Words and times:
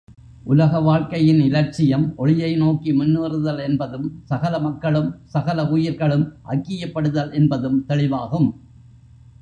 உலக 0.43 0.79
வாழ்க்கையின் 0.79 1.41
இலட்சியம் 1.41 2.05
ஒளியை 2.15 2.49
நோக்கி 2.55 2.91
முன்னேறுதல் 2.91 3.61
என்பதும், 3.67 4.07
சகல 4.23 4.59
மக்களும், 4.59 5.09
சகல 5.25 5.67
உயிர்களும் 5.69 6.25
ஐக்கியப்படுதல் 6.49 7.31
என்பதும் 7.31 7.79
தெளிவாகும். 7.87 8.49